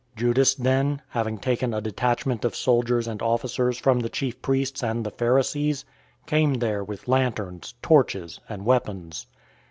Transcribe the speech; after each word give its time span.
018:003 0.15 0.19
Judas 0.19 0.55
then, 0.55 1.01
having 1.09 1.37
taken 1.37 1.73
a 1.75 1.79
detachment 1.79 2.43
of 2.43 2.55
soldiers 2.55 3.07
and 3.07 3.21
officers 3.21 3.77
from 3.77 3.99
the 3.99 4.09
chief 4.09 4.41
priests 4.41 4.83
and 4.83 5.05
the 5.05 5.11
Pharisees, 5.11 5.85
came 6.25 6.55
there 6.55 6.83
with 6.83 7.07
lanterns, 7.07 7.75
torches, 7.83 8.39
and 8.49 8.65
weapons. 8.65 9.27